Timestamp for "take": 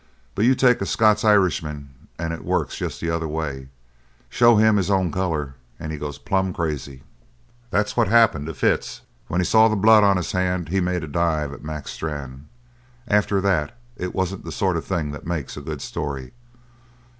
0.55-0.81